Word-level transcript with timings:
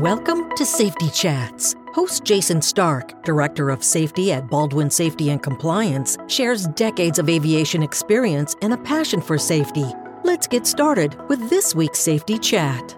Welcome 0.00 0.50
to 0.56 0.66
Safety 0.66 1.08
Chats. 1.08 1.74
Host 1.94 2.22
Jason 2.22 2.60
Stark, 2.60 3.24
Director 3.24 3.70
of 3.70 3.82
Safety 3.82 4.30
at 4.30 4.46
Baldwin 4.46 4.90
Safety 4.90 5.30
and 5.30 5.42
Compliance, 5.42 6.18
shares 6.26 6.66
decades 6.66 7.18
of 7.18 7.30
aviation 7.30 7.82
experience 7.82 8.54
and 8.60 8.74
a 8.74 8.76
passion 8.76 9.22
for 9.22 9.38
safety. 9.38 9.86
Let's 10.22 10.46
get 10.46 10.66
started 10.66 11.16
with 11.30 11.48
this 11.48 11.74
week's 11.74 11.98
Safety 11.98 12.36
Chat. 12.36 12.94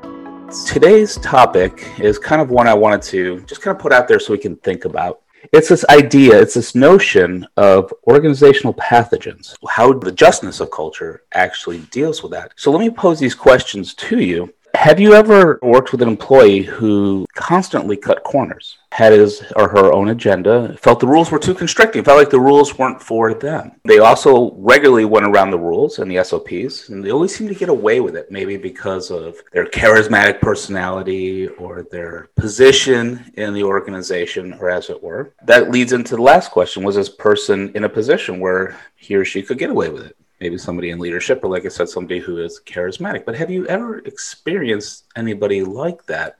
Today's 0.66 1.19
topic 1.19 1.88
is 2.00 2.19
kind 2.19 2.42
of 2.42 2.50
one 2.50 2.66
I 2.66 2.74
wanted 2.74 3.02
to 3.02 3.42
just 3.42 3.62
kind 3.62 3.76
of 3.76 3.80
put 3.80 3.92
out 3.92 4.08
there 4.08 4.18
so 4.18 4.32
we 4.32 4.38
can 4.40 4.56
think 4.56 4.84
about. 4.84 5.20
It's 5.52 5.68
this 5.68 5.84
idea, 5.90 6.40
it's 6.40 6.54
this 6.54 6.74
notion 6.74 7.46
of 7.56 7.94
organizational 8.08 8.74
pathogens, 8.74 9.54
how 9.68 9.92
the 9.92 10.10
justness 10.10 10.58
of 10.58 10.72
culture 10.72 11.22
actually 11.32 11.78
deals 11.92 12.24
with 12.24 12.32
that. 12.32 12.54
So 12.56 12.72
let 12.72 12.80
me 12.80 12.90
pose 12.90 13.20
these 13.20 13.36
questions 13.36 13.94
to 13.94 14.18
you 14.18 14.52
have 14.79 15.00
you 15.00 15.12
ever 15.12 15.58
worked 15.60 15.90
with 15.90 16.02
an 16.02 16.08
employee 16.08 16.62
who 16.62 17.26
constantly 17.34 17.96
cut 17.96 18.22
corners, 18.22 18.79
had 18.93 19.12
his 19.12 19.43
or 19.57 19.68
her 19.68 19.93
own 19.93 20.11
agenda, 20.11 20.76
felt 20.76 21.00
the 21.00 21.07
rules 21.07 21.32
were 21.32 21.39
too 21.40 21.53
constricting, 21.53 22.04
felt 22.04 22.16
like 22.16 22.30
the 22.30 22.39
rules 22.39 22.79
weren't 22.79 23.03
for 23.03 23.34
them? 23.34 23.72
They 23.84 23.98
also 23.98 24.53
regularly 24.53 25.04
went 25.04 25.26
around 25.26 25.50
the 25.50 25.58
rules 25.58 25.98
and 25.98 26.08
the 26.08 26.22
SOPs, 26.22 26.90
and 26.90 27.04
they 27.04 27.11
always 27.11 27.34
seem 27.34 27.48
to 27.48 27.56
get 27.56 27.68
away 27.68 27.98
with 27.98 28.14
it, 28.14 28.30
maybe 28.30 28.56
because 28.56 29.11
of 29.11 29.36
their 29.53 29.67
charismatic 29.67 30.40
personality 30.40 31.48
or 31.48 31.82
their 31.82 32.28
position 32.36 33.33
in 33.34 33.55
the 33.55 33.64
organization, 33.64 34.53
or 34.61 34.70
as 34.70 34.91
it 34.91 35.03
were. 35.03 35.34
That 35.42 35.72
leads 35.72 35.92
into 35.92 36.14
the 36.14 36.22
last 36.22 36.53
question 36.53 36.84
Was 36.84 36.95
this 36.95 37.08
person 37.08 37.72
in 37.75 37.83
a 37.83 37.89
position 37.89 38.39
where 38.39 38.78
he 38.95 39.17
or 39.17 39.25
she 39.25 39.42
could 39.42 39.58
get 39.58 39.70
away 39.70 39.89
with 39.89 40.06
it? 40.06 40.17
Maybe 40.41 40.58
somebody 40.58 40.91
in 40.91 40.98
leadership 40.98 41.41
or 41.42 41.50
like 41.50 41.64
i 41.64 41.69
said 41.69 41.88
somebody 41.88 42.20
who 42.20 42.38
is 42.38 42.60
charismatic. 42.64 43.24
But 43.24 43.36
have 43.36 43.50
you 43.50 43.66
ever 43.66 43.98
experienced 43.98 45.05
anybody 45.16 45.62
like 45.62 46.05
that? 46.06 46.38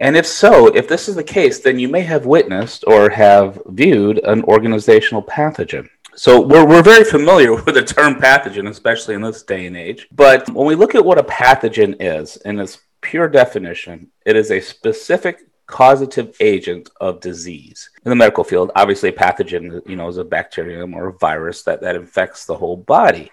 And 0.00 0.16
if 0.16 0.26
so 0.26 0.68
if 0.74 0.88
this 0.88 1.08
is 1.08 1.14
the 1.14 1.24
case 1.24 1.60
then 1.60 1.78
you 1.78 1.88
may 1.88 2.02
have 2.02 2.26
witnessed 2.26 2.84
or 2.86 3.10
have 3.10 3.60
viewed 3.66 4.18
an 4.24 4.42
organizational 4.44 5.22
pathogen. 5.22 5.88
So 6.16 6.40
we're, 6.40 6.64
we're 6.64 6.82
very 6.82 7.04
familiar 7.04 7.54
with 7.64 7.74
the 7.74 7.82
term 7.82 8.16
pathogen 8.16 8.68
especially 8.68 9.14
in 9.14 9.22
this 9.22 9.42
day 9.42 9.66
and 9.66 9.76
age. 9.76 10.08
But 10.12 10.48
when 10.50 10.66
we 10.66 10.74
look 10.74 10.94
at 10.94 11.04
what 11.04 11.18
a 11.18 11.24
pathogen 11.24 11.96
is 12.00 12.36
in 12.38 12.58
its 12.58 12.78
pure 13.00 13.28
definition 13.28 14.10
it 14.24 14.34
is 14.34 14.50
a 14.50 14.60
specific 14.60 15.46
causative 15.66 16.36
agent 16.40 16.90
of 17.00 17.20
disease. 17.20 17.90
In 18.04 18.10
the 18.10 18.16
medical 18.16 18.44
field, 18.44 18.70
obviously, 18.76 19.08
a 19.08 19.12
pathogen, 19.12 19.86
you 19.88 19.96
know, 19.96 20.08
is 20.08 20.18
a 20.18 20.24
bacterium 20.24 20.94
or 20.94 21.08
a 21.08 21.12
virus 21.12 21.62
that, 21.62 21.80
that 21.80 21.96
infects 21.96 22.46
the 22.46 22.56
whole 22.56 22.76
body. 22.76 23.30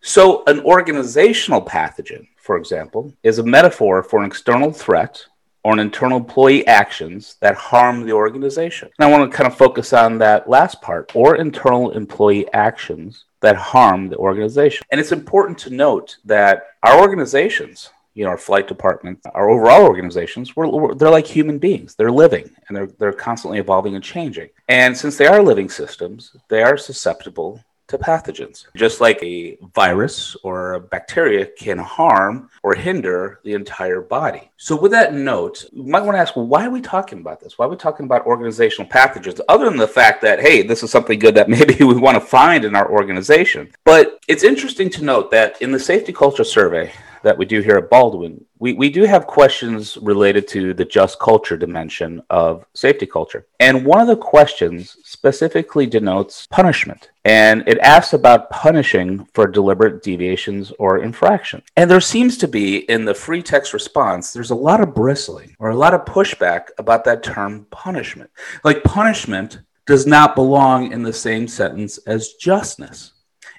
So, 0.00 0.44
an 0.46 0.60
organizational 0.60 1.62
pathogen, 1.62 2.28
for 2.36 2.56
example, 2.56 3.12
is 3.22 3.38
a 3.38 3.42
metaphor 3.42 4.02
for 4.02 4.20
an 4.20 4.26
external 4.26 4.72
threat 4.72 5.24
or 5.64 5.72
an 5.72 5.80
internal 5.80 6.18
employee 6.18 6.66
actions 6.66 7.36
that 7.40 7.54
harm 7.56 8.06
the 8.06 8.12
organization. 8.12 8.88
And 8.98 9.06
I 9.06 9.10
want 9.10 9.30
to 9.30 9.36
kind 9.36 9.50
of 9.50 9.58
focus 9.58 9.92
on 9.92 10.18
that 10.18 10.48
last 10.48 10.80
part 10.80 11.12
or 11.14 11.36
internal 11.36 11.90
employee 11.90 12.50
actions 12.52 13.24
that 13.40 13.56
harm 13.56 14.08
the 14.08 14.16
organization. 14.16 14.86
And 14.90 15.00
it's 15.00 15.12
important 15.12 15.58
to 15.58 15.70
note 15.70 16.16
that 16.24 16.68
our 16.82 17.00
organizations, 17.00 17.90
you 18.18 18.24
know, 18.24 18.30
our 18.30 18.36
flight 18.36 18.66
department, 18.66 19.20
our 19.32 19.48
overall 19.48 19.84
organizations, 19.84 20.56
we're, 20.56 20.66
we're, 20.66 20.92
they're 20.92 21.08
like 21.08 21.24
human 21.24 21.56
beings. 21.56 21.94
They're 21.94 22.10
living 22.10 22.50
and 22.66 22.76
they're, 22.76 22.88
they're 22.98 23.12
constantly 23.12 23.60
evolving 23.60 23.94
and 23.94 24.02
changing. 24.02 24.48
And 24.66 24.96
since 24.96 25.16
they 25.16 25.26
are 25.28 25.40
living 25.40 25.68
systems, 25.68 26.34
they 26.48 26.64
are 26.64 26.76
susceptible 26.76 27.62
to 27.86 27.96
pathogens. 27.96 28.66
Just 28.74 29.00
like 29.00 29.22
a 29.22 29.56
virus 29.72 30.36
or 30.42 30.74
a 30.74 30.80
bacteria 30.80 31.46
can 31.46 31.78
harm 31.78 32.50
or 32.64 32.74
hinder 32.74 33.38
the 33.44 33.54
entire 33.54 34.00
body. 34.00 34.50
So, 34.56 34.74
with 34.74 34.90
that 34.90 35.14
note, 35.14 35.64
you 35.72 35.84
might 35.84 36.02
want 36.02 36.16
to 36.16 36.20
ask, 36.20 36.34
why 36.34 36.66
are 36.66 36.70
we 36.70 36.80
talking 36.80 37.20
about 37.20 37.40
this? 37.40 37.56
Why 37.56 37.66
are 37.66 37.70
we 37.70 37.76
talking 37.76 38.04
about 38.04 38.26
organizational 38.26 38.90
pathogens? 38.90 39.40
Other 39.48 39.66
than 39.66 39.78
the 39.78 39.88
fact 39.88 40.20
that, 40.22 40.40
hey, 40.40 40.62
this 40.62 40.82
is 40.82 40.90
something 40.90 41.20
good 41.20 41.36
that 41.36 41.48
maybe 41.58 41.76
we 41.84 41.94
want 41.94 42.16
to 42.16 42.20
find 42.20 42.64
in 42.64 42.74
our 42.74 42.90
organization. 42.90 43.70
But 43.84 44.18
it's 44.26 44.42
interesting 44.42 44.90
to 44.90 45.04
note 45.04 45.30
that 45.30 45.62
in 45.62 45.70
the 45.70 45.80
safety 45.80 46.12
culture 46.12 46.44
survey, 46.44 46.92
that 47.22 47.36
we 47.36 47.44
do 47.44 47.60
here 47.60 47.76
at 47.76 47.90
Baldwin, 47.90 48.44
we, 48.58 48.72
we 48.72 48.90
do 48.90 49.04
have 49.04 49.26
questions 49.26 49.96
related 49.98 50.48
to 50.48 50.74
the 50.74 50.84
just 50.84 51.18
culture 51.18 51.56
dimension 51.56 52.22
of 52.30 52.64
safety 52.74 53.06
culture. 53.06 53.46
And 53.60 53.84
one 53.84 54.00
of 54.00 54.08
the 54.08 54.16
questions 54.16 54.96
specifically 55.04 55.86
denotes 55.86 56.46
punishment. 56.50 57.10
And 57.24 57.66
it 57.68 57.78
asks 57.78 58.14
about 58.14 58.50
punishing 58.50 59.26
for 59.34 59.46
deliberate 59.46 60.02
deviations 60.02 60.72
or 60.78 61.02
infractions. 61.02 61.64
And 61.76 61.90
there 61.90 62.00
seems 62.00 62.38
to 62.38 62.48
be, 62.48 62.78
in 62.90 63.04
the 63.04 63.14
free 63.14 63.42
text 63.42 63.74
response, 63.74 64.32
there's 64.32 64.50
a 64.50 64.54
lot 64.54 64.80
of 64.80 64.94
bristling 64.94 65.54
or 65.58 65.70
a 65.70 65.76
lot 65.76 65.94
of 65.94 66.04
pushback 66.04 66.68
about 66.78 67.04
that 67.04 67.22
term 67.22 67.66
punishment. 67.70 68.30
Like 68.64 68.82
punishment 68.82 69.60
does 69.86 70.06
not 70.06 70.34
belong 70.34 70.92
in 70.92 71.02
the 71.02 71.12
same 71.12 71.48
sentence 71.48 71.98
as 72.06 72.34
justness. 72.34 73.12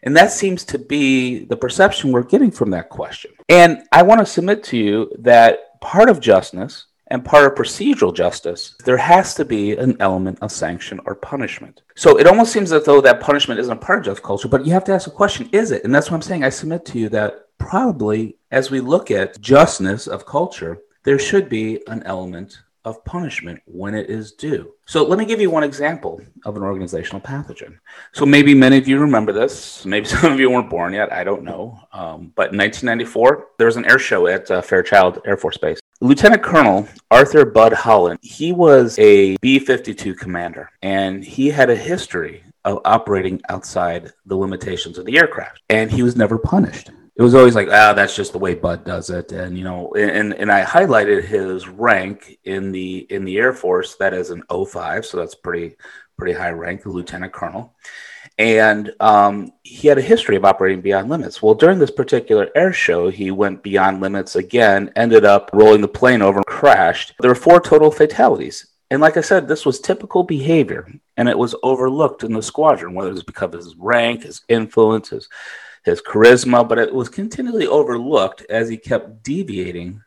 And 0.03 0.15
that 0.15 0.31
seems 0.31 0.63
to 0.65 0.79
be 0.79 1.45
the 1.45 1.57
perception 1.57 2.11
we're 2.11 2.23
getting 2.23 2.51
from 2.51 2.69
that 2.71 2.89
question. 2.89 3.31
And 3.49 3.83
I 3.91 4.03
want 4.03 4.19
to 4.19 4.25
submit 4.25 4.63
to 4.65 4.77
you 4.77 5.11
that 5.19 5.79
part 5.81 6.09
of 6.09 6.19
justness 6.19 6.85
and 7.07 7.25
part 7.25 7.45
of 7.45 7.57
procedural 7.57 8.15
justice, 8.15 8.75
there 8.85 8.97
has 8.97 9.33
to 9.35 9.45
be 9.45 9.71
an 9.71 9.97
element 9.99 10.37
of 10.41 10.51
sanction 10.51 10.99
or 11.05 11.15
punishment. 11.15 11.81
So 11.95 12.19
it 12.19 12.27
almost 12.27 12.53
seems 12.53 12.71
as 12.71 12.85
though 12.85 13.01
that 13.01 13.19
punishment 13.19 13.59
isn't 13.59 13.73
a 13.73 13.75
part 13.75 13.99
of 13.99 14.05
just 14.05 14.23
culture, 14.23 14.47
but 14.47 14.65
you 14.65 14.73
have 14.73 14.83
to 14.85 14.93
ask 14.93 15.05
the 15.05 15.11
question, 15.11 15.49
is 15.51 15.71
it? 15.71 15.83
And 15.83 15.93
that's 15.93 16.11
what 16.11 16.15
I'm 16.15 16.21
saying. 16.21 16.43
I 16.43 16.49
submit 16.49 16.85
to 16.85 16.99
you 16.99 17.09
that 17.09 17.47
probably 17.57 18.37
as 18.51 18.71
we 18.71 18.79
look 18.79 19.11
at 19.11 19.41
justness 19.41 20.07
of 20.07 20.25
culture, 20.25 20.79
there 21.03 21.19
should 21.19 21.49
be 21.49 21.81
an 21.87 22.03
element 22.03 22.59
of 22.89 23.05
punishment 23.05 23.61
when 23.65 23.93
it 23.93 24.09
is 24.09 24.31
due. 24.31 24.73
So 24.85 25.03
let 25.03 25.19
me 25.19 25.25
give 25.25 25.39
you 25.39 25.51
one 25.51 25.63
example 25.63 26.19
of 26.43 26.57
an 26.57 26.63
organizational 26.63 27.21
pathogen. 27.21 27.77
So 28.13 28.25
maybe 28.25 28.55
many 28.55 28.77
of 28.77 28.87
you 28.87 28.99
remember 28.99 29.31
this. 29.31 29.85
Maybe 29.85 30.05
some 30.13 30.33
of 30.33 30.39
you 30.39 30.49
weren't 30.49 30.69
born 30.69 30.93
yet. 30.93 31.13
I 31.13 31.23
don't 31.23 31.43
know. 31.43 31.79
Um, 31.93 32.33
but 32.35 32.51
in 32.51 32.57
1994, 32.57 33.47
there 33.57 33.67
was 33.67 33.77
an 33.77 33.85
air 33.85 33.99
show 33.99 34.27
at 34.27 34.49
uh, 34.49 34.61
Fairchild 34.61 35.21
Air 35.25 35.37
Force 35.37 35.57
Base. 35.57 35.79
Lieutenant 36.01 36.41
Colonel 36.41 36.87
Arthur 37.11 37.45
Bud 37.45 37.73
Holland, 37.73 38.19
he 38.21 38.51
was 38.53 38.97
a 38.99 39.37
B 39.37 39.59
52 39.59 40.15
commander, 40.15 40.71
and 40.81 41.23
he 41.23 41.49
had 41.49 41.69
a 41.69 41.75
history 41.75 42.43
of 42.65 42.79
operating 42.85 43.41
outside 43.49 44.13
the 44.25 44.35
limitations 44.35 44.97
of 44.97 45.05
the 45.05 45.17
aircraft, 45.17 45.61
and 45.69 45.91
he 45.91 46.01
was 46.01 46.15
never 46.15 46.37
punished 46.37 46.89
it 47.19 47.23
was 47.23 47.35
always 47.35 47.53
like, 47.53 47.67
ah, 47.69 47.91
that's 47.91 48.15
just 48.15 48.31
the 48.31 48.39
way 48.39 48.55
Bud 48.55 48.85
does 48.85 49.09
it, 49.09 49.33
and 49.33 49.57
you 49.57 49.65
know, 49.65 49.91
and 49.91 50.33
and 50.33 50.49
I 50.49 50.63
highlighted 50.63 51.25
his 51.25 51.67
rank 51.67 52.39
in 52.45 52.71
the 52.71 52.99
in 53.09 53.25
the 53.25 53.37
Air 53.37 53.51
Force. 53.51 53.97
That 53.97 54.13
is 54.13 54.29
an 54.29 54.41
05, 54.49 55.05
so 55.05 55.17
that's 55.17 55.35
pretty 55.35 55.75
pretty 56.17 56.31
high 56.31 56.51
rank, 56.51 56.85
lieutenant 56.85 57.33
colonel, 57.33 57.75
and 58.37 58.93
um, 59.01 59.51
he 59.63 59.89
had 59.89 59.97
a 59.97 60.01
history 60.01 60.37
of 60.37 60.45
operating 60.45 60.79
beyond 60.79 61.09
limits. 61.09 61.43
Well, 61.43 61.55
during 61.55 61.77
this 61.77 61.91
particular 61.91 62.49
air 62.55 62.71
show, 62.71 63.09
he 63.09 63.31
went 63.31 63.63
beyond 63.63 63.99
limits 63.99 64.37
again, 64.37 64.89
ended 64.95 65.25
up 65.25 65.49
rolling 65.51 65.81
the 65.81 65.89
plane 65.89 66.21
over, 66.21 66.41
crashed. 66.47 67.15
There 67.19 67.31
were 67.31 67.35
four 67.35 67.59
total 67.59 67.91
fatalities. 67.91 68.65
And 68.91 69.01
like 69.01 69.17
I 69.17 69.21
said, 69.21 69.45
this 69.45 69.65
was 69.65 69.81
typical 69.81 70.23
behavior, 70.23 70.89
and 71.17 71.27
it 71.27 71.37
was 71.37 71.53
overlooked 71.63 72.23
in 72.23 72.31
the 72.31 72.41
squadron, 72.41 72.93
whether 72.93 73.09
it 73.09 73.13
was 73.13 73.23
because 73.23 73.53
of 73.53 73.59
his 73.59 73.75
rank, 73.75 74.23
his 74.23 74.41
influence, 74.47 75.09
his 75.09 75.27
his 75.89 76.01
charisma, 76.01 76.67
but 76.67 76.77
it 76.77 76.93
was 76.93 77.09
continually 77.09 77.67
overlooked 77.67 78.45
as 78.49 78.69
he 78.69 78.77
kept 78.77 79.23
deviating 79.23 80.01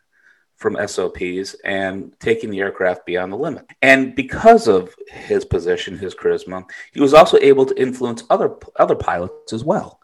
from 0.56 0.78
SOPs 0.87 1.54
and 1.65 2.15
taking 2.20 2.50
the 2.50 2.60
aircraft 2.60 3.04
beyond 3.04 3.32
the 3.32 3.37
limit. 3.37 3.66
And 3.82 4.15
because 4.15 4.69
of 4.69 4.94
his 5.09 5.44
position, 5.44 5.98
his 5.98 6.15
charisma, 6.15 6.65
he 6.92 7.00
was 7.00 7.15
also 7.15 7.37
able 7.38 7.66
to 7.66 7.81
influence 7.81 8.22
other 8.31 8.54
other 8.76 8.94
pilots 8.94 9.53
as 9.53 9.65
well. 9.65 9.98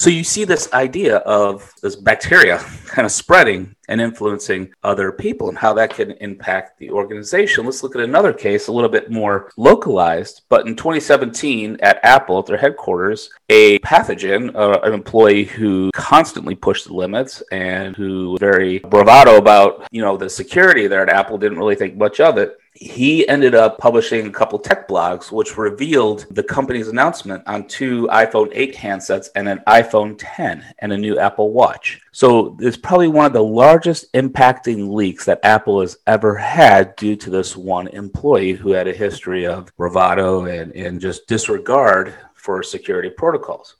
So 0.00 0.08
you 0.08 0.24
see 0.24 0.46
this 0.46 0.72
idea 0.72 1.16
of 1.18 1.74
this 1.82 1.94
bacteria 1.94 2.56
kind 2.86 3.04
of 3.04 3.12
spreading 3.12 3.76
and 3.86 4.00
influencing 4.00 4.72
other 4.82 5.12
people 5.12 5.50
and 5.50 5.58
how 5.58 5.74
that 5.74 5.92
can 5.92 6.12
impact 6.12 6.78
the 6.78 6.90
organization. 6.90 7.66
Let's 7.66 7.82
look 7.82 7.94
at 7.94 8.00
another 8.00 8.32
case, 8.32 8.68
a 8.68 8.72
little 8.72 8.88
bit 8.88 9.10
more 9.10 9.52
localized. 9.58 10.40
But 10.48 10.66
in 10.66 10.74
2017 10.74 11.80
at 11.82 12.02
Apple, 12.02 12.38
at 12.38 12.46
their 12.46 12.56
headquarters, 12.56 13.28
a 13.50 13.78
pathogen, 13.80 14.54
uh, 14.54 14.80
an 14.84 14.94
employee 14.94 15.44
who 15.44 15.90
constantly 15.92 16.54
pushed 16.54 16.86
the 16.86 16.94
limits 16.94 17.42
and 17.52 17.94
who 17.94 18.30
was 18.30 18.40
very 18.40 18.78
bravado 18.78 19.36
about, 19.36 19.86
you 19.90 20.00
know, 20.00 20.16
the 20.16 20.30
security 20.30 20.86
there 20.86 21.02
at 21.02 21.10
Apple, 21.10 21.36
didn't 21.36 21.58
really 21.58 21.76
think 21.76 21.96
much 21.96 22.20
of 22.20 22.38
it 22.38 22.56
he 22.80 23.28
ended 23.28 23.54
up 23.54 23.76
publishing 23.76 24.26
a 24.26 24.30
couple 24.30 24.58
tech 24.58 24.88
blogs 24.88 25.30
which 25.30 25.58
revealed 25.58 26.24
the 26.30 26.42
company's 26.42 26.88
announcement 26.88 27.42
on 27.46 27.68
two 27.68 28.08
iPhone 28.10 28.50
8 28.54 28.74
handsets 28.74 29.28
and 29.36 29.46
an 29.50 29.60
iPhone 29.66 30.16
10 30.18 30.64
and 30.78 30.90
a 30.90 30.96
new 30.96 31.18
Apple 31.18 31.52
Watch. 31.52 32.00
So 32.12 32.56
it's 32.58 32.78
probably 32.78 33.08
one 33.08 33.26
of 33.26 33.34
the 33.34 33.44
largest 33.44 34.10
impacting 34.14 34.94
leaks 34.94 35.26
that 35.26 35.40
Apple 35.42 35.82
has 35.82 35.98
ever 36.06 36.34
had 36.34 36.96
due 36.96 37.16
to 37.16 37.28
this 37.28 37.54
one 37.54 37.86
employee 37.88 38.52
who 38.52 38.70
had 38.70 38.88
a 38.88 38.94
history 38.94 39.46
of 39.46 39.70
bravado 39.76 40.46
and, 40.46 40.72
and 40.72 41.02
just 41.02 41.26
disregard 41.26 42.14
for 42.32 42.62
security 42.62 43.10
protocols. 43.10 43.76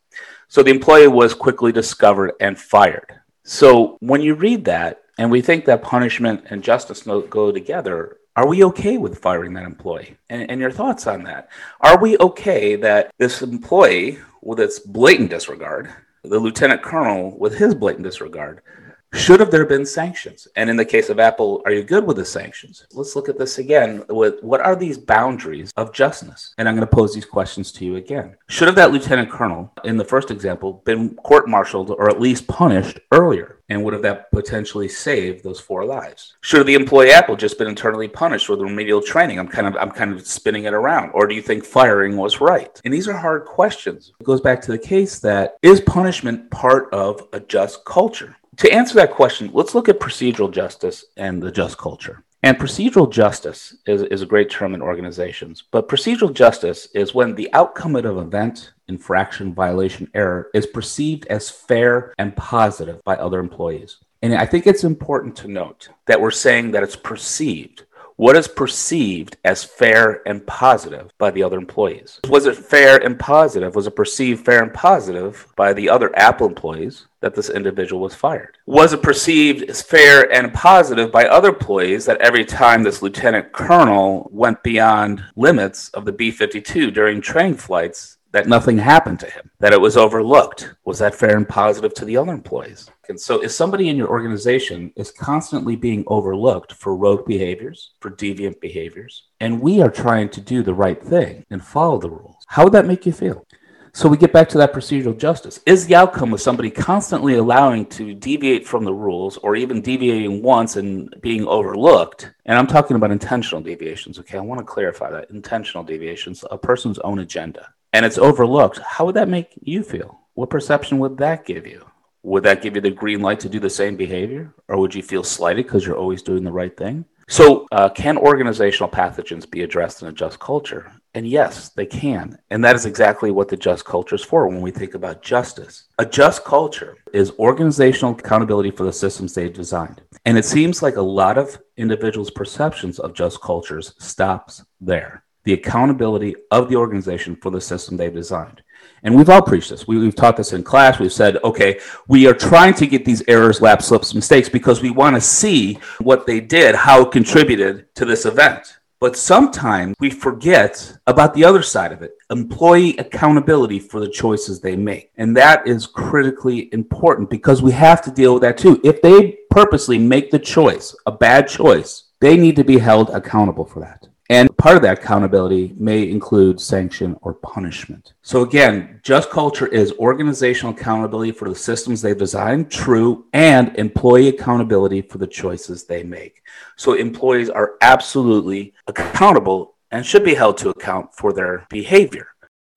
So 0.48 0.62
the 0.62 0.72
employee 0.72 1.08
was 1.08 1.32
quickly 1.32 1.72
discovered 1.72 2.32
and 2.38 2.58
fired. 2.58 3.18
So 3.44 3.96
when 4.00 4.20
you 4.20 4.34
read 4.34 4.66
that, 4.66 5.00
and 5.16 5.30
we 5.30 5.40
think 5.42 5.64
that 5.66 5.82
punishment 5.82 6.44
and 6.50 6.62
justice 6.62 7.02
go 7.02 7.52
together, 7.52 8.19
are 8.40 8.46
we 8.46 8.64
okay 8.64 8.96
with 8.96 9.18
firing 9.18 9.52
that 9.52 9.64
employee? 9.64 10.16
And, 10.30 10.50
and, 10.50 10.60
your 10.62 10.70
thoughts 10.70 11.06
on 11.06 11.24
that? 11.24 11.50
Are 11.82 12.00
we 12.00 12.16
okay 12.16 12.74
that 12.76 13.12
this 13.18 13.42
employee, 13.42 14.18
with 14.40 14.58
its 14.58 14.78
blatant 14.78 15.28
disregard, 15.28 15.90
the 16.24 16.38
lieutenant 16.38 16.80
colonel 16.80 17.36
with 17.38 17.58
his 17.58 17.74
blatant 17.74 18.04
disregard, 18.04 18.62
should 19.12 19.40
have 19.40 19.50
there 19.50 19.66
been 19.66 19.84
sanctions? 19.84 20.46
And 20.56 20.70
in 20.70 20.76
the 20.76 20.84
case 20.84 21.08
of 21.08 21.18
Apple, 21.18 21.62
are 21.64 21.72
you 21.72 21.82
good 21.82 22.06
with 22.06 22.16
the 22.16 22.24
sanctions? 22.24 22.86
Let's 22.92 23.16
look 23.16 23.28
at 23.28 23.38
this 23.38 23.58
again. 23.58 24.04
With 24.08 24.42
what 24.42 24.60
are 24.60 24.76
these 24.76 24.98
boundaries 24.98 25.72
of 25.76 25.92
justness? 25.92 26.54
And 26.58 26.68
I'm 26.68 26.76
going 26.76 26.86
to 26.86 26.96
pose 26.96 27.14
these 27.14 27.24
questions 27.24 27.72
to 27.72 27.84
you 27.84 27.96
again. 27.96 28.36
Should 28.48 28.68
have 28.68 28.76
that 28.76 28.92
lieutenant 28.92 29.30
colonel 29.30 29.72
in 29.84 29.96
the 29.96 30.04
first 30.04 30.30
example 30.30 30.82
been 30.84 31.14
court-martialed 31.16 31.90
or 31.90 32.08
at 32.08 32.20
least 32.20 32.46
punished 32.46 33.00
earlier? 33.12 33.56
And 33.68 33.84
would 33.84 33.92
have 33.92 34.02
that 34.02 34.32
potentially 34.32 34.88
saved 34.88 35.44
those 35.44 35.60
four 35.60 35.84
lives? 35.84 36.34
Should 36.40 36.66
the 36.66 36.74
employee 36.74 37.12
Apple 37.12 37.36
just 37.36 37.56
been 37.56 37.68
internally 37.68 38.08
punished 38.08 38.48
with 38.48 38.60
remedial 38.60 39.00
training? 39.00 39.38
I'm 39.38 39.46
kind 39.46 39.68
of 39.68 39.76
I'm 39.76 39.92
kind 39.92 40.12
of 40.12 40.26
spinning 40.26 40.64
it 40.64 40.74
around. 40.74 41.10
Or 41.12 41.28
do 41.28 41.36
you 41.36 41.42
think 41.42 41.64
firing 41.64 42.16
was 42.16 42.40
right? 42.40 42.80
And 42.84 42.92
these 42.92 43.06
are 43.06 43.16
hard 43.16 43.44
questions. 43.44 44.12
It 44.18 44.24
goes 44.24 44.40
back 44.40 44.60
to 44.62 44.72
the 44.72 44.78
case 44.78 45.20
that 45.20 45.56
is 45.62 45.80
punishment 45.80 46.50
part 46.50 46.92
of 46.92 47.28
a 47.32 47.38
just 47.38 47.84
culture? 47.84 48.36
To 48.60 48.70
answer 48.70 48.94
that 48.96 49.12
question, 49.12 49.48
let's 49.54 49.74
look 49.74 49.88
at 49.88 50.00
procedural 50.00 50.50
justice 50.50 51.06
and 51.16 51.42
the 51.42 51.50
just 51.50 51.78
culture. 51.78 52.24
And 52.42 52.58
procedural 52.58 53.10
justice 53.10 53.74
is, 53.86 54.02
is 54.02 54.20
a 54.20 54.26
great 54.26 54.50
term 54.50 54.74
in 54.74 54.82
organizations, 54.82 55.64
but 55.70 55.88
procedural 55.88 56.30
justice 56.30 56.86
is 56.94 57.14
when 57.14 57.34
the 57.34 57.48
outcome 57.54 57.96
of 57.96 58.04
an 58.04 58.18
event, 58.18 58.74
infraction, 58.86 59.54
violation, 59.54 60.10
error 60.12 60.50
is 60.52 60.66
perceived 60.66 61.24
as 61.28 61.48
fair 61.48 62.12
and 62.18 62.36
positive 62.36 63.02
by 63.02 63.16
other 63.16 63.40
employees. 63.40 63.96
And 64.20 64.34
I 64.34 64.44
think 64.44 64.66
it's 64.66 64.84
important 64.84 65.36
to 65.36 65.48
note 65.48 65.88
that 66.06 66.20
we're 66.20 66.30
saying 66.30 66.72
that 66.72 66.82
it's 66.82 66.96
perceived 66.96 67.86
what 68.20 68.36
is 68.36 68.48
perceived 68.48 69.38
as 69.46 69.64
fair 69.64 70.20
and 70.28 70.46
positive 70.46 71.10
by 71.16 71.30
the 71.30 71.42
other 71.42 71.56
employees? 71.56 72.20
Was 72.28 72.44
it 72.44 72.54
fair 72.54 73.02
and 73.02 73.18
positive? 73.18 73.74
Was 73.74 73.86
it 73.86 73.96
perceived 73.96 74.44
fair 74.44 74.62
and 74.62 74.74
positive 74.74 75.46
by 75.56 75.72
the 75.72 75.88
other 75.88 76.14
Apple 76.14 76.46
employees 76.46 77.06
that 77.20 77.34
this 77.34 77.48
individual 77.48 78.02
was 78.02 78.14
fired? 78.14 78.58
Was 78.66 78.92
it 78.92 79.02
perceived 79.02 79.62
as 79.70 79.80
fair 79.80 80.30
and 80.30 80.52
positive 80.52 81.10
by 81.10 81.24
other 81.24 81.48
employees 81.48 82.04
that 82.04 82.20
every 82.20 82.44
time 82.44 82.82
this 82.82 83.00
lieutenant 83.00 83.52
colonel 83.52 84.28
went 84.30 84.62
beyond 84.62 85.24
limits 85.34 85.88
of 85.94 86.04
the 86.04 86.12
B 86.12 86.30
52 86.30 86.90
during 86.90 87.22
training 87.22 87.56
flights, 87.56 88.18
that 88.32 88.46
nothing 88.46 88.78
happened 88.78 89.18
to 89.20 89.30
him, 89.30 89.50
that 89.58 89.72
it 89.72 89.80
was 89.80 89.96
overlooked. 89.96 90.74
Was 90.84 90.98
that 91.00 91.14
fair 91.14 91.36
and 91.36 91.48
positive 91.48 91.94
to 91.94 92.04
the 92.04 92.16
other 92.16 92.32
employees? 92.32 92.88
And 93.08 93.20
so, 93.20 93.42
if 93.42 93.50
somebody 93.50 93.88
in 93.88 93.96
your 93.96 94.08
organization 94.08 94.92
is 94.96 95.10
constantly 95.10 95.76
being 95.76 96.04
overlooked 96.06 96.74
for 96.74 96.96
rogue 96.96 97.26
behaviors, 97.26 97.92
for 98.00 98.10
deviant 98.10 98.60
behaviors, 98.60 99.24
and 99.40 99.60
we 99.60 99.80
are 99.80 99.90
trying 99.90 100.28
to 100.30 100.40
do 100.40 100.62
the 100.62 100.74
right 100.74 101.02
thing 101.02 101.44
and 101.50 101.64
follow 101.64 101.98
the 101.98 102.10
rules, 102.10 102.36
how 102.46 102.64
would 102.64 102.72
that 102.72 102.86
make 102.86 103.04
you 103.04 103.12
feel? 103.12 103.46
So, 103.92 104.08
we 104.08 104.16
get 104.16 104.32
back 104.32 104.48
to 104.50 104.58
that 104.58 104.72
procedural 104.72 105.18
justice. 105.18 105.58
Is 105.66 105.86
the 105.86 105.96
outcome 105.96 106.32
of 106.32 106.40
somebody 106.40 106.70
constantly 106.70 107.34
allowing 107.34 107.86
to 107.86 108.14
deviate 108.14 108.64
from 108.64 108.84
the 108.84 108.94
rules 108.94 109.38
or 109.38 109.56
even 109.56 109.82
deviating 109.82 110.40
once 110.40 110.76
and 110.76 111.12
being 111.20 111.48
overlooked? 111.48 112.30
And 112.46 112.56
I'm 112.56 112.68
talking 112.68 112.94
about 112.94 113.10
intentional 113.10 113.60
deviations, 113.60 114.20
okay? 114.20 114.38
I 114.38 114.42
want 114.42 114.60
to 114.60 114.64
clarify 114.64 115.10
that 115.10 115.30
intentional 115.30 115.82
deviations, 115.82 116.44
a 116.48 116.56
person's 116.56 117.00
own 117.00 117.18
agenda 117.18 117.74
and 117.92 118.06
it's 118.06 118.18
overlooked, 118.18 118.78
how 118.78 119.06
would 119.06 119.16
that 119.16 119.28
make 119.28 119.58
you 119.62 119.82
feel? 119.82 120.20
What 120.34 120.50
perception 120.50 120.98
would 121.00 121.18
that 121.18 121.44
give 121.44 121.66
you? 121.66 121.86
Would 122.22 122.44
that 122.44 122.62
give 122.62 122.74
you 122.74 122.80
the 122.80 122.90
green 122.90 123.20
light 123.20 123.40
to 123.40 123.48
do 123.48 123.58
the 123.58 123.70
same 123.70 123.96
behavior? 123.96 124.54
Or 124.68 124.78
would 124.78 124.94
you 124.94 125.02
feel 125.02 125.24
slighted 125.24 125.66
because 125.66 125.86
you're 125.86 125.96
always 125.96 126.22
doing 126.22 126.44
the 126.44 126.52
right 126.52 126.76
thing? 126.76 127.04
So, 127.28 127.68
uh, 127.70 127.88
can 127.88 128.18
organizational 128.18 128.88
pathogens 128.88 129.48
be 129.48 129.62
addressed 129.62 130.02
in 130.02 130.08
a 130.08 130.12
just 130.12 130.40
culture? 130.40 130.90
And 131.14 131.26
yes, 131.28 131.68
they 131.68 131.86
can. 131.86 132.36
And 132.50 132.64
that 132.64 132.74
is 132.74 132.86
exactly 132.86 133.30
what 133.30 133.48
the 133.48 133.56
just 133.56 133.84
culture 133.84 134.16
is 134.16 134.24
for 134.24 134.48
when 134.48 134.60
we 134.60 134.72
think 134.72 134.94
about 134.94 135.22
justice. 135.22 135.84
A 135.98 136.04
just 136.04 136.44
culture 136.44 136.96
is 137.12 137.32
organizational 137.38 138.14
accountability 138.14 138.72
for 138.72 138.84
the 138.84 138.92
systems 138.92 139.32
they've 139.32 139.52
designed. 139.52 140.02
And 140.24 140.36
it 140.36 140.44
seems 140.44 140.82
like 140.82 140.96
a 140.96 141.02
lot 141.02 141.38
of 141.38 141.56
individuals' 141.76 142.32
perceptions 142.32 142.98
of 142.98 143.14
just 143.14 143.40
cultures 143.40 143.94
stops 143.98 144.64
there 144.80 145.22
the 145.50 145.54
accountability 145.54 146.36
of 146.52 146.68
the 146.68 146.76
organization 146.76 147.34
for 147.34 147.50
the 147.50 147.60
system 147.60 147.96
they've 147.96 148.14
designed. 148.14 148.62
And 149.02 149.16
we've 149.16 149.28
all 149.28 149.42
preached 149.42 149.70
this. 149.70 149.88
We, 149.88 150.04
have 150.04 150.14
taught 150.14 150.36
this 150.36 150.52
in 150.52 150.62
class. 150.62 151.00
We've 151.00 151.12
said, 151.12 151.38
okay, 151.42 151.80
we 152.06 152.28
are 152.28 152.34
trying 152.34 152.74
to 152.74 152.86
get 152.86 153.04
these 153.04 153.24
errors, 153.26 153.60
lapse, 153.60 153.86
slips, 153.86 154.14
mistakes 154.14 154.48
because 154.48 154.80
we 154.80 154.90
want 154.90 155.16
to 155.16 155.20
see 155.20 155.80
what 155.98 156.24
they 156.24 156.38
did, 156.38 156.76
how 156.76 157.02
it 157.02 157.10
contributed 157.10 157.92
to 157.96 158.04
this 158.04 158.26
event. 158.26 158.78
But 159.00 159.16
sometimes 159.16 159.96
we 159.98 160.10
forget 160.10 160.96
about 161.08 161.34
the 161.34 161.44
other 161.44 161.62
side 161.62 161.90
of 161.90 162.02
it 162.02 162.12
employee 162.30 162.96
accountability 162.98 163.80
for 163.80 163.98
the 163.98 164.10
choices 164.10 164.60
they 164.60 164.76
make. 164.76 165.10
And 165.16 165.36
that 165.36 165.66
is 165.66 165.86
critically 165.86 166.72
important 166.72 167.28
because 167.28 167.60
we 167.60 167.72
have 167.72 168.02
to 168.02 168.10
deal 168.12 168.34
with 168.34 168.42
that 168.42 168.58
too. 168.58 168.80
If 168.84 169.02
they 169.02 169.38
purposely 169.50 169.98
make 169.98 170.30
the 170.30 170.38
choice, 170.38 170.94
a 171.06 171.12
bad 171.12 171.48
choice, 171.48 172.04
they 172.20 172.36
need 172.36 172.54
to 172.56 172.64
be 172.64 172.78
held 172.78 173.10
accountable 173.10 173.64
for 173.64 173.80
that. 173.80 174.06
And 174.30 174.56
part 174.58 174.76
of 174.76 174.82
that 174.82 175.00
accountability 175.00 175.74
may 175.76 176.08
include 176.08 176.60
sanction 176.60 177.16
or 177.20 177.34
punishment. 177.34 178.12
So, 178.22 178.42
again, 178.42 179.00
just 179.02 179.28
culture 179.28 179.66
is 179.66 179.92
organizational 179.98 180.72
accountability 180.72 181.32
for 181.32 181.48
the 181.48 181.54
systems 181.56 182.00
they've 182.00 182.16
designed, 182.16 182.70
true, 182.70 183.26
and 183.32 183.76
employee 183.76 184.28
accountability 184.28 185.02
for 185.02 185.18
the 185.18 185.26
choices 185.26 185.82
they 185.82 186.04
make. 186.04 186.42
So, 186.76 186.92
employees 186.92 187.50
are 187.50 187.72
absolutely 187.82 188.72
accountable 188.86 189.74
and 189.90 190.06
should 190.06 190.24
be 190.24 190.34
held 190.34 190.58
to 190.58 190.68
account 190.68 191.12
for 191.12 191.32
their 191.32 191.66
behavior. 191.68 192.28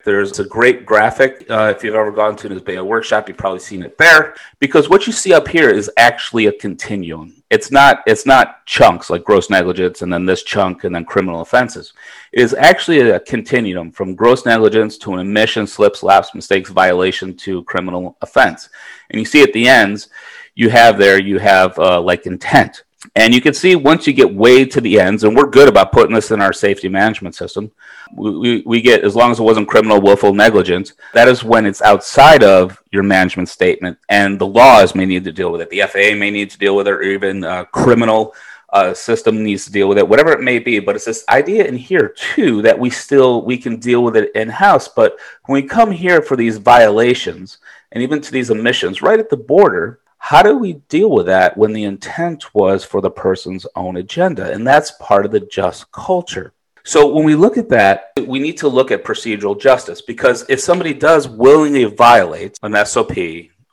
There's 0.04 0.40
a 0.40 0.44
great 0.44 0.86
graphic. 0.86 1.46
Uh, 1.50 1.74
if 1.76 1.84
you've 1.84 1.96
ever 1.96 2.12
gone 2.12 2.36
to 2.38 2.48
an 2.48 2.54
IS-BAO 2.54 2.84
workshop, 2.84 3.30
you've 3.30 3.38
probably 3.38 3.60
seen 3.60 3.84
it 3.84 3.98
there. 3.98 4.36
Because 4.60 4.90
what 4.90 5.08
you 5.08 5.14
see 5.14 5.34
up 5.34 5.48
here 5.48 5.70
is 5.70 5.90
actually 5.98 6.48
a 6.48 6.52
continuum. 6.52 7.42
It's 7.50 7.72
not 7.72 8.04
it's 8.06 8.26
not 8.26 8.66
chunks 8.66 9.10
like 9.10 9.24
gross 9.24 9.50
negligence 9.50 10.02
and 10.02 10.12
then 10.12 10.26
this 10.26 10.44
chunk 10.44 10.84
and 10.84 10.94
then 10.94 11.06
criminal 11.06 11.42
offenses. 11.42 11.94
It 12.32 12.42
is 12.42 12.54
actually 12.54 13.00
a 13.12 13.20
continuum 13.20 13.92
from 13.92 14.16
gross 14.16 14.46
negligence 14.46 14.98
to 15.00 15.14
an 15.14 15.20
omission, 15.20 15.68
slips, 15.68 16.04
lapse, 16.04 16.34
mistakes, 16.36 16.72
violation 16.72 17.36
to 17.38 17.64
criminal 17.64 18.18
offense. 18.22 18.70
And 19.10 19.20
you 19.20 19.26
see 19.26 19.44
at 19.44 19.54
the 19.54 19.68
ends, 19.68 20.10
you 20.56 20.70
have 20.70 20.98
there 20.98 21.20
you 21.20 21.40
have 21.40 21.78
uh, 21.80 22.02
like 22.02 22.26
intent. 22.26 22.84
And 23.16 23.34
you 23.34 23.42
can 23.42 23.54
see 23.54 23.76
once 23.76 24.08
you 24.08 24.14
get 24.14 24.34
way 24.34 24.66
to 24.66 24.80
the 24.80 25.00
ends, 25.00 25.24
and 25.24 25.36
we're 25.36 25.50
good 25.50 25.68
about 25.68 25.92
putting 25.92 26.16
this 26.16 26.32
in 26.32 26.42
our 26.42 26.54
safety 26.54 26.88
management 26.88 27.36
system, 27.36 27.72
we, 28.14 28.64
we, 28.66 28.82
get, 28.82 29.04
as 29.04 29.16
long 29.16 29.32
as 29.32 29.40
it 29.40 29.44
wasn't 29.44 29.68
criminal, 29.68 30.02
willful 30.02 30.34
negligence, 30.34 30.94
that 31.14 31.28
is 31.28 31.44
when 31.44 31.66
it's 31.66 31.82
outside 31.82 32.44
of 32.44 32.82
your 32.92 33.04
management 33.04 33.50
statement, 33.50 33.98
and 34.10 34.40
the 34.40 34.48
laws 34.48 34.96
may 34.96 35.06
need 35.06 35.24
to 35.26 35.32
deal 35.32 35.52
with 35.52 35.62
it. 35.62 35.70
The 35.70 35.82
FAA 35.82 36.18
may 36.18 36.32
need 36.32 36.50
to 36.52 36.58
deal 36.58 36.76
with 36.76 36.88
it, 36.88 36.94
or 36.94 37.02
even 37.02 37.44
uh, 37.44 37.66
criminal 37.66 38.34
uh, 38.74 38.94
system 38.94 39.44
needs 39.44 39.66
to 39.66 39.72
deal 39.72 39.88
with 39.88 40.00
it, 40.00 40.08
whatever 40.08 40.32
it 40.32 40.42
may 40.42 40.58
be. 40.58 40.80
But 40.80 40.96
it's 40.96 41.06
this 41.06 41.24
idea 41.30 41.66
in 41.66 41.78
here 41.78 42.10
too 42.10 42.64
that 42.64 42.78
we 42.78 42.90
still 42.90 43.44
we 43.44 43.58
can 43.58 43.80
deal 43.80 44.04
with 44.04 44.18
it 44.18 44.32
in 44.36 44.50
house. 44.50 44.88
But 44.88 45.18
when 45.46 45.62
we 45.62 45.68
come 45.68 45.92
here 45.92 46.22
for 46.22 46.36
these 46.36 46.58
violations 46.58 47.60
and 47.92 48.02
even 48.02 48.20
to 48.22 48.32
these 48.32 48.50
omissions, 48.50 49.04
right 49.04 49.20
at 49.20 49.30
the 49.30 49.38
border, 49.38 50.00
how 50.24 50.42
do 50.42 50.58
we 50.58 50.76
deal 50.88 51.10
with 51.10 51.26
that 51.26 51.58
when 51.58 51.74
the 51.74 51.84
intent 51.84 52.56
was 52.56 52.86
for 52.86 53.02
the 53.02 53.12
person's 53.12 53.68
own 53.76 53.98
agenda? 53.98 54.54
And 54.54 54.66
that's 54.66 54.92
part 54.92 55.26
of 55.26 55.34
the 55.34 55.42
just 55.42 55.92
culture. 55.92 56.54
So 56.86 57.14
when 57.14 57.26
we 57.26 57.36
look 57.36 57.58
at 57.58 57.68
that, 57.70 58.14
we 58.26 58.40
need 58.40 58.56
to 58.60 58.70
look 58.70 58.90
at 58.90 59.04
procedural 59.04 59.60
justice 59.60 60.02
because 60.02 60.46
if 60.48 60.62
somebody 60.62 60.94
does 60.94 61.28
willingly 61.28 61.84
violate 61.84 62.58
an 62.64 62.74
SOP 62.86 63.18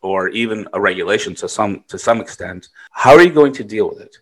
or 0.02 0.28
even 0.30 0.66
a 0.72 0.80
regulation 0.80 1.36
to 1.36 1.48
some 1.48 1.84
to 1.86 1.96
some 1.96 2.20
extent, 2.20 2.66
how 2.90 3.12
are 3.12 3.22
you 3.22 3.32
going 3.32 3.52
to 3.52 3.62
deal 3.62 3.88
with 3.88 4.00
it? 4.00 4.16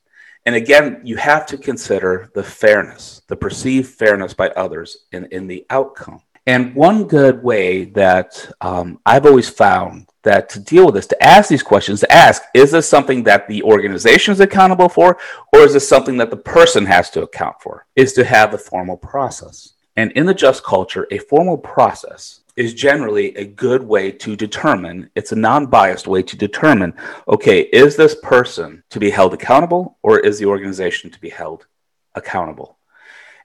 And 0.44 0.54
again, 0.54 1.00
you 1.04 1.16
have 1.16 1.46
to 1.46 1.56
consider 1.56 2.30
the 2.34 2.44
fairness, 2.44 3.22
the 3.26 3.36
perceived 3.36 3.88
fairness 3.88 4.34
by 4.34 4.50
others 4.50 4.98
in, 5.12 5.24
in 5.32 5.46
the 5.46 5.64
outcome. 5.70 6.20
And 6.48 6.74
one 6.74 7.04
good 7.04 7.42
way 7.42 7.84
that 7.90 8.50
um, 8.62 9.00
I've 9.04 9.26
always 9.26 9.50
found 9.50 10.06
that 10.22 10.48
to 10.48 10.58
deal 10.58 10.86
with 10.86 10.94
this, 10.94 11.06
to 11.08 11.22
ask 11.22 11.50
these 11.50 11.62
questions, 11.62 12.00
to 12.00 12.10
ask, 12.10 12.42
is 12.54 12.70
this 12.70 12.88
something 12.88 13.22
that 13.24 13.46
the 13.48 13.62
organization 13.64 14.32
is 14.32 14.40
accountable 14.40 14.88
for, 14.88 15.18
or 15.52 15.60
is 15.60 15.74
this 15.74 15.86
something 15.86 16.16
that 16.16 16.30
the 16.30 16.38
person 16.38 16.86
has 16.86 17.10
to 17.10 17.20
account 17.20 17.56
for? 17.60 17.84
Is 17.96 18.14
to 18.14 18.24
have 18.24 18.54
a 18.54 18.58
formal 18.58 18.96
process. 18.96 19.74
And 19.96 20.10
in 20.12 20.24
the 20.24 20.32
just 20.32 20.64
culture, 20.64 21.06
a 21.10 21.18
formal 21.18 21.58
process 21.58 22.40
is 22.56 22.72
generally 22.72 23.36
a 23.36 23.44
good 23.44 23.82
way 23.82 24.10
to 24.12 24.34
determine, 24.34 25.10
it's 25.14 25.32
a 25.32 25.36
non 25.36 25.66
biased 25.66 26.06
way 26.06 26.22
to 26.22 26.34
determine, 26.34 26.94
okay, 27.28 27.64
is 27.74 27.94
this 27.94 28.16
person 28.22 28.82
to 28.88 28.98
be 28.98 29.10
held 29.10 29.34
accountable, 29.34 29.98
or 30.02 30.18
is 30.20 30.38
the 30.38 30.46
organization 30.46 31.10
to 31.10 31.20
be 31.20 31.28
held 31.28 31.66
accountable? 32.14 32.77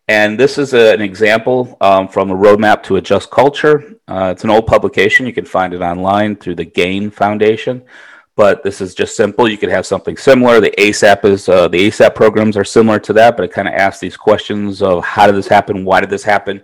And 0.08 0.38
this 0.40 0.58
is 0.58 0.74
a, 0.74 0.94
an 0.94 1.02
example 1.02 1.78
um, 1.80 2.08
from 2.08 2.30
a 2.30 2.36
roadmap 2.36 2.84
to 2.84 2.98
a 2.98 3.02
just 3.02 3.32
culture. 3.32 3.96
Uh, 4.08 4.30
it's 4.34 4.44
an 4.44 4.50
old 4.50 4.68
publication. 4.68 5.26
You 5.26 5.34
can 5.34 5.46
find 5.46 5.74
it 5.74 5.82
online 5.82 6.36
through 6.36 6.56
the 6.56 6.66
GAIN 6.66 7.10
Foundation. 7.12 7.84
but 8.36 8.64
this 8.64 8.82
is 8.82 8.96
just 8.96 9.16
simple. 9.16 9.48
You 9.48 9.58
could 9.58 9.70
have 9.70 9.86
something 9.86 10.18
similar. 10.18 10.60
The 10.60 10.72
ASAP 10.78 11.26
is 11.26 11.48
uh, 11.48 11.68
the 11.68 11.88
ASAP 11.88 12.16
programs 12.16 12.58
are 12.58 12.64
similar 12.64 13.00
to 13.00 13.14
that, 13.14 13.38
but 13.38 13.44
it 13.44 13.52
kind 13.52 13.68
of 13.68 13.74
asks 13.76 14.00
these 14.00 14.18
questions 14.18 14.82
of 14.82 15.04
how 15.04 15.28
did 15.28 15.36
this 15.36 15.48
happen, 15.48 15.86
why 15.86 16.00
did 16.02 16.10
this 16.10 16.24
happen, 16.24 16.62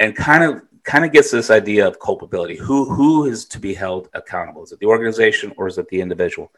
and 0.00 0.14
kind 0.16 0.42
of 0.44 0.62
kind 0.82 1.04
of 1.04 1.12
gets 1.12 1.30
this 1.30 1.50
idea 1.50 1.86
of 1.86 1.98
culpability. 2.00 2.56
Who 2.56 2.92
who 2.92 3.26
is 3.26 3.44
to 3.46 3.58
be 3.58 3.74
held 3.74 4.08
accountable? 4.12 4.64
Is 4.64 4.72
it 4.72 4.80
the 4.80 4.86
organization 4.86 5.52
or 5.56 5.68
is 5.68 5.78
it 5.78 5.88
the 5.88 6.00
individual? 6.00 6.50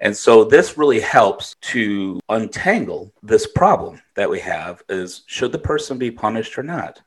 And 0.00 0.16
so 0.16 0.44
this 0.44 0.76
really 0.76 1.00
helps 1.00 1.56
to 1.62 2.20
untangle 2.28 3.12
this 3.22 3.46
problem 3.46 4.00
that 4.14 4.30
we 4.30 4.40
have 4.40 4.82
is 4.88 5.22
should 5.26 5.52
the 5.52 5.58
person 5.58 5.98
be 5.98 6.10
punished 6.10 6.58
or 6.58 6.62
not? 6.62 7.00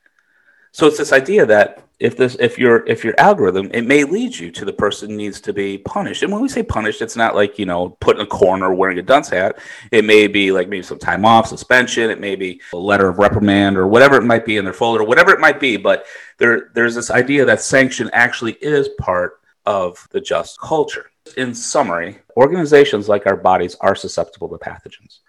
So 0.71 0.87
it's 0.87 0.97
this 0.97 1.13
idea 1.13 1.45
that 1.47 1.83
if 1.99 2.15
this 2.15 2.37
if 2.39 2.57
your 2.57 2.85
if 2.87 3.03
your 3.03 3.13
algorithm 3.19 3.69
it 3.73 3.81
may 3.81 4.03
lead 4.05 4.37
you 4.37 4.49
to 4.51 4.63
the 4.63 4.71
person 4.71 5.17
needs 5.17 5.41
to 5.41 5.51
be 5.51 5.79
punished. 5.79 6.23
And 6.23 6.31
when 6.31 6.41
we 6.41 6.47
say 6.47 6.63
punished 6.63 7.01
it's 7.01 7.15
not 7.15 7.35
like 7.35 7.59
you 7.59 7.65
know 7.65 7.89
put 7.99 8.15
in 8.15 8.21
a 8.21 8.27
corner 8.27 8.73
wearing 8.73 8.99
a 8.99 9.01
dunce 9.01 9.29
hat. 9.29 9.59
It 9.91 10.05
may 10.05 10.27
be 10.27 10.51
like 10.51 10.69
maybe 10.69 10.83
some 10.83 10.99
time 10.99 11.25
off 11.25 11.47
suspension. 11.47 12.09
It 12.09 12.19
may 12.19 12.35
be 12.35 12.61
a 12.71 12.77
letter 12.77 13.09
of 13.09 13.17
reprimand 13.17 13.77
or 13.77 13.87
whatever 13.87 14.15
it 14.15 14.23
might 14.23 14.45
be 14.45 14.57
in 14.57 14.63
their 14.63 14.73
folder 14.73 15.03
whatever 15.03 15.31
it 15.31 15.39
might 15.39 15.59
be. 15.59 15.75
But 15.75 16.05
there 16.37 16.69
there's 16.73 16.95
this 16.95 17.11
idea 17.11 17.45
that 17.45 17.61
sanction 17.61 18.09
actually 18.13 18.53
is 18.53 18.89
part 18.99 19.41
of 19.65 20.07
the 20.11 20.21
just 20.21 20.59
culture 20.61 21.11
in 21.35 21.53
summary 21.53 22.19
organizations 22.37 23.09
like 23.09 23.25
our 23.25 23.37
bodies 23.37 23.75
are 23.81 23.95
susceptible 23.95 24.49
to 24.49 24.57
pathogens 24.57 25.19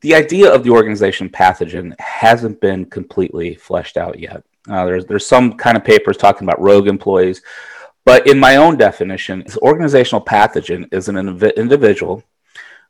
the 0.00 0.14
idea 0.14 0.52
of 0.52 0.64
the 0.64 0.70
organization 0.70 1.28
pathogen 1.28 1.98
hasn't 2.00 2.60
been 2.60 2.84
completely 2.84 3.54
fleshed 3.54 3.96
out 3.96 4.18
yet 4.18 4.44
uh, 4.68 4.84
there's 4.84 5.04
there's 5.06 5.26
some 5.26 5.54
kind 5.54 5.76
of 5.76 5.84
papers 5.84 6.16
talking 6.16 6.46
about 6.46 6.60
rogue 6.60 6.88
employees, 6.88 7.42
but 8.04 8.26
in 8.26 8.38
my 8.38 8.56
own 8.56 8.76
definition, 8.76 9.44
organizational 9.58 10.24
pathogen 10.24 10.92
is 10.92 11.08
an 11.08 11.16
inv- 11.16 11.56
individual 11.56 12.22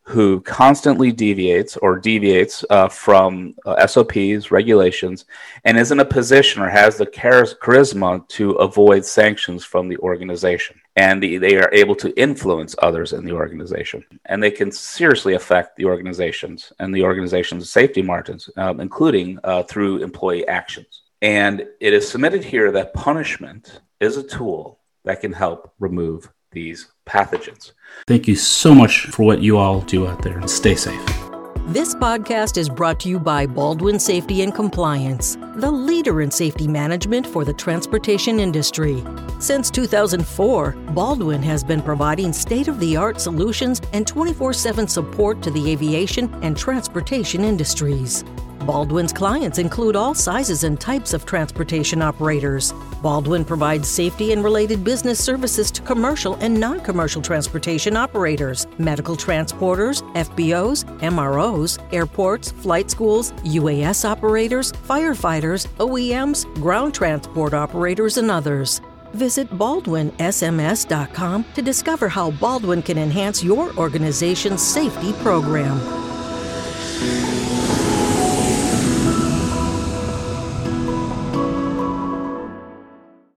who 0.07 0.41
constantly 0.43 1.11
deviates 1.11 1.77
or 1.79 1.99
deviates 1.99 2.65
uh, 2.69 2.89
from 2.89 3.55
uh, 3.65 3.87
SOPs, 3.87 4.51
regulations, 4.51 5.25
and 5.65 5.79
is 5.79 5.91
in 5.93 6.01
a 6.01 6.05
position 6.05 6.63
or 6.63 6.69
has 6.69 6.97
the 6.97 7.07
char- 7.07 7.43
charisma 7.43 8.27
to 8.29 8.53
avoid 8.53 9.05
sanctions 9.05 9.65
from 9.65 9.89
the 9.89 9.97
organization. 9.99 10.79
And 10.97 11.23
the, 11.23 11.39
they 11.39 11.57
are 11.57 11.71
able 11.73 11.97
to 11.97 12.17
influence 12.21 12.77
others 12.81 13.13
in 13.13 13.25
the 13.25 13.33
organization. 13.33 14.05
And 14.27 14.43
they 14.43 14.51
can 14.51 14.71
seriously 14.71 15.35
affect 15.35 15.77
the 15.77 15.87
organizations 15.87 16.73
and 16.79 16.95
the 16.95 17.03
organization's 17.03 17.69
safety 17.69 18.01
margins, 18.03 18.49
um, 18.57 18.81
including 18.81 19.39
uh, 19.43 19.65
through 19.65 20.03
employee 20.03 20.47
actions. 20.47 21.03
And 21.21 21.67
it 21.81 21.93
is 21.93 22.09
submitted 22.09 22.45
here 22.45 22.71
that 22.73 22.95
punishment 22.95 23.81
is 24.01 24.17
a 24.17 24.23
tool 24.23 24.79
that 25.05 25.21
can 25.21 25.33
help 25.33 25.73
remove 25.79 26.31
these 26.53 26.89
pathogens. 27.07 27.73
Thank 28.07 28.29
you 28.29 28.37
so 28.37 28.75
much 28.75 29.07
for 29.07 29.25
what 29.25 29.43
you 29.43 29.59
all 29.59 29.81
do 29.81 30.07
out 30.07 30.23
there 30.23 30.39
and 30.39 30.49
stay 30.49 30.75
safe. 30.75 31.24
This 31.69 31.95
podcast 31.95 32.59
is 32.59 32.69
brought 32.69 33.01
to 33.01 33.09
you 33.09 33.19
by 33.19 33.47
Baldwin 33.47 33.99
Safety 33.99 34.43
and 34.43 34.55
Compliance, 34.55 35.39
the 35.57 35.71
leader 35.71 36.21
in 36.21 36.31
safety 36.31 36.69
management 36.69 37.27
for 37.27 37.43
the 37.43 37.55
transportation 37.55 38.39
industry. 38.39 39.03
Since 39.39 39.71
2004, 39.71 40.73
Baldwin 40.91 41.43
has 41.43 41.65
been 41.65 41.81
providing 41.81 42.35
state 42.35 42.69
of 42.69 42.79
the 42.81 42.99
art 42.99 43.19
solutions 43.19 43.81
and 43.95 44.07
24 44.07 44.53
7 44.53 44.87
support 44.87 45.41
to 45.41 45.51
the 45.51 45.71
aviation 45.73 46.31
and 46.43 46.55
transportation 46.55 47.43
industries. 47.43 48.25
Baldwin's 48.67 49.13
clients 49.13 49.59
include 49.59 49.97
all 49.97 50.15
sizes 50.15 50.65
and 50.65 50.81
types 50.81 51.13
of 51.13 51.27
transportation 51.27 52.01
operators. 52.01 52.73
Baldwin 53.03 53.45
provides 53.45 53.89
safety 53.89 54.33
and 54.33 54.43
related 54.43 54.83
business 54.83 55.23
services 55.23 55.71
to 55.73 55.83
commercial 55.83 56.35
and 56.37 56.59
non 56.59 56.81
commercial 56.81 57.21
transportation 57.21 57.97
operators, 57.97 58.67
medical 58.79 59.17
transporters, 59.17 60.03
FBOs, 60.15 60.85
MROs, 61.01 61.79
airports, 61.93 62.51
flight 62.51 62.91
schools, 62.91 63.33
UAS 63.45 64.05
operators, 64.05 64.73
firefighters, 64.73 65.67
OEMs, 65.79 66.53
ground 66.55 66.95
transport 66.95 67.53
operators, 67.53 68.17
and 68.17 68.31
others. 68.31 68.81
Visit 69.13 69.49
baldwinsms.com 69.51 71.45
to 71.55 71.63
discover 71.63 72.09
how 72.09 72.31
Baldwin 72.33 72.83
can 72.83 72.99
enhance 72.99 73.45
your 73.45 73.73
organization's 73.77 74.61
safety 74.61 75.13
program. 75.23 75.79